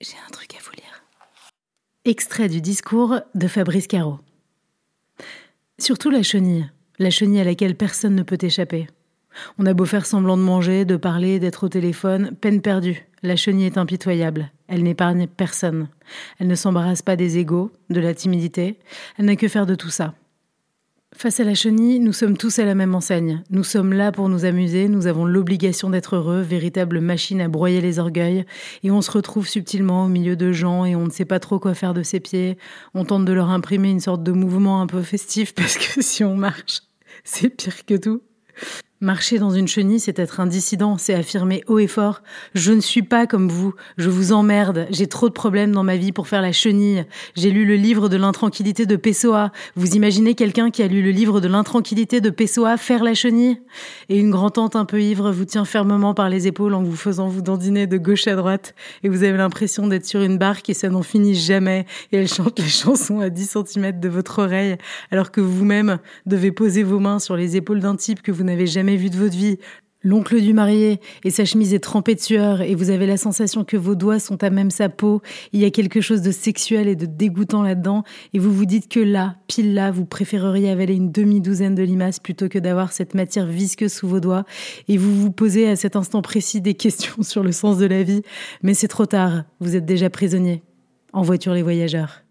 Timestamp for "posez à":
85.32-85.74